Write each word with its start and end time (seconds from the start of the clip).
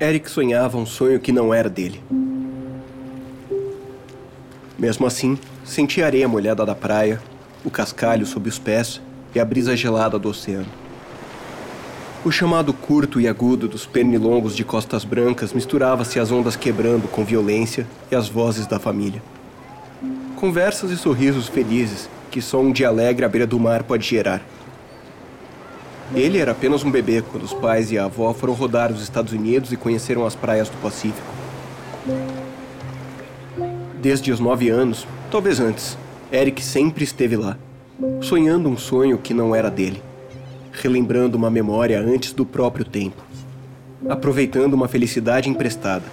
Eric 0.00 0.30
sonhava 0.30 0.78
um 0.78 0.86
sonho 0.86 1.20
que 1.20 1.30
não 1.30 1.52
era 1.52 1.68
dele. 1.68 2.02
Mesmo 4.78 5.06
assim, 5.06 5.38
sentia 5.62 6.04
a 6.04 6.06
areia 6.06 6.26
molhada 6.26 6.64
da 6.64 6.74
praia, 6.74 7.20
o 7.62 7.70
cascalho 7.70 8.24
sob 8.24 8.48
os 8.48 8.58
pés 8.58 8.98
e 9.34 9.38
a 9.38 9.44
brisa 9.44 9.76
gelada 9.76 10.18
do 10.18 10.30
oceano. 10.30 10.68
O 12.24 12.30
chamado 12.32 12.72
curto 12.72 13.20
e 13.20 13.28
agudo 13.28 13.68
dos 13.68 13.84
pernilongos 13.84 14.56
de 14.56 14.64
costas 14.64 15.04
brancas 15.04 15.52
misturava-se 15.52 16.18
às 16.18 16.32
ondas 16.32 16.56
quebrando 16.56 17.06
com 17.06 17.22
violência 17.22 17.86
e 18.10 18.14
as 18.14 18.26
vozes 18.26 18.66
da 18.66 18.78
família. 18.78 19.22
Conversas 20.34 20.90
e 20.90 20.96
sorrisos 20.96 21.46
felizes 21.46 22.08
que 22.30 22.40
só 22.40 22.58
um 22.58 22.72
dia 22.72 22.88
alegre 22.88 23.26
à 23.26 23.28
beira 23.28 23.46
do 23.46 23.60
mar 23.60 23.82
pode 23.82 24.08
gerar. 24.08 24.40
Ele 26.14 26.38
era 26.38 26.50
apenas 26.50 26.82
um 26.82 26.90
bebê 26.90 27.22
quando 27.22 27.44
os 27.44 27.54
pais 27.54 27.92
e 27.92 27.98
a 27.98 28.06
avó 28.06 28.34
foram 28.34 28.52
rodar 28.52 28.90
os 28.90 29.00
Estados 29.00 29.32
Unidos 29.32 29.72
e 29.72 29.76
conheceram 29.76 30.26
as 30.26 30.34
praias 30.34 30.68
do 30.68 30.76
Pacífico. 30.78 31.26
Desde 34.00 34.32
os 34.32 34.40
nove 34.40 34.68
anos, 34.70 35.06
talvez 35.30 35.60
antes, 35.60 35.96
Eric 36.32 36.62
sempre 36.62 37.04
esteve 37.04 37.36
lá, 37.36 37.56
sonhando 38.20 38.68
um 38.68 38.76
sonho 38.76 39.18
que 39.18 39.32
não 39.32 39.54
era 39.54 39.70
dele, 39.70 40.02
relembrando 40.72 41.36
uma 41.36 41.50
memória 41.50 42.00
antes 42.00 42.32
do 42.32 42.44
próprio 42.44 42.84
tempo, 42.84 43.22
aproveitando 44.08 44.74
uma 44.74 44.88
felicidade 44.88 45.48
emprestada, 45.48 46.04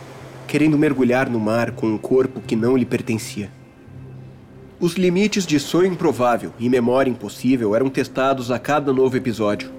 querendo 0.48 0.78
mergulhar 0.78 1.28
no 1.28 1.40
mar 1.40 1.72
com 1.72 1.88
um 1.88 1.98
corpo 1.98 2.40
que 2.40 2.56
não 2.56 2.78
lhe 2.78 2.86
pertencia. 2.86 3.50
Os 4.80 4.94
limites 4.94 5.44
de 5.44 5.60
sonho 5.60 5.92
improvável 5.92 6.54
e 6.60 6.70
memória 6.70 7.10
impossível 7.10 7.76
eram 7.76 7.90
testados 7.90 8.52
a 8.52 8.60
cada 8.60 8.94
novo 8.94 9.18
episódio. 9.18 9.72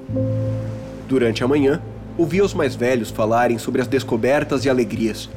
Durante 1.06 1.44
a 1.44 1.46
manhã, 1.46 1.80
ouvia 2.16 2.44
os 2.44 2.52
mais 2.52 2.74
velhos 2.74 3.08
falarem 3.08 3.58
sobre 3.58 3.80
as 3.80 3.86
descobertas 3.86 4.64
e 4.64 4.68
alegrias. 4.68 5.30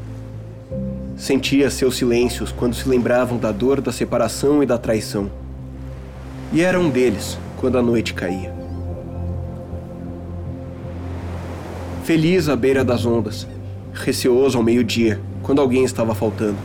Sentia 1.16 1.70
seus 1.70 1.96
silêncios 1.96 2.52
quando 2.52 2.74
se 2.74 2.90
lembravam 2.90 3.38
da 3.38 3.52
dor 3.52 3.82
da 3.82 3.92
separação 3.92 4.64
e 4.64 4.66
da 4.66 4.80
traição. 4.80 5.30
E 6.52 6.62
era 6.62 6.80
um 6.80 6.90
deles 6.90 7.38
quando 7.58 7.78
a 7.78 7.84
noite 7.84 8.16
caía. 8.16 8.52
Feliz 12.04 12.50
à 12.50 12.56
beira 12.56 12.84
das 12.84 13.06
ondas, 13.06 13.48
receoso 13.94 14.58
ao 14.58 14.64
meio-dia, 14.64 15.22
quando 15.44 15.62
alguém 15.62 15.84
estava 15.84 16.16
faltando 16.16 16.58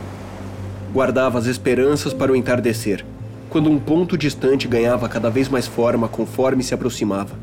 guardava 0.97 1.37
as 1.37 1.45
esperanças 1.45 2.11
para 2.11 2.31
o 2.31 2.35
entardecer, 2.35 3.05
quando 3.51 3.69
um 3.69 3.77
ponto 3.77 4.17
distante 4.17 4.67
ganhava 4.67 5.07
cada 5.07 5.29
vez 5.29 5.47
mais 5.47 5.67
forma 5.67 6.07
conforme 6.07 6.63
se 6.63 6.73
aproximava. 6.73 7.35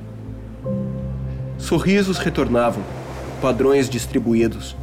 Sorrisos 1.57 2.19
retornavam, 2.19 2.83
padrões 3.41 3.89
distribuídos, 3.89 4.77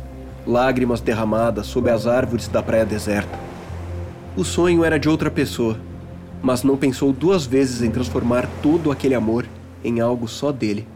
lágrimas 0.48 1.02
derramadas 1.02 1.68
sob 1.68 1.90
as 1.90 2.08
árvores 2.08 2.48
da 2.48 2.64
praia 2.64 2.86
deserta. 2.86 3.38
O 4.38 4.46
sonho 4.46 4.86
era 4.86 4.98
de 4.98 5.10
outra 5.10 5.30
pessoa, 5.30 5.78
mas 6.42 6.64
não 6.64 6.78
pensou 6.78 7.12
duas 7.12 7.46
vezes 7.46 7.82
em 7.82 7.92
transformar 7.92 8.48
todo 8.64 8.90
aquele 8.90 9.16
amor 9.16 9.46
em 9.84 10.00
algo 10.00 10.30
só 10.30 10.50
dele. 10.50 10.88